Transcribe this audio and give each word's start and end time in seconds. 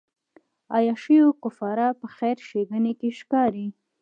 عیاشیو 0.75 1.27
کفاره 1.43 1.87
په 1.99 2.07
خیر 2.15 2.37
ښېګڼې 2.47 2.93
کې 2.99 3.09
ښکاري. 3.19 3.67